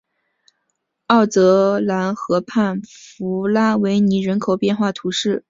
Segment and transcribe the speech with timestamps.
[1.05, 5.39] 奥泽兰河畔弗拉维尼人口变化图示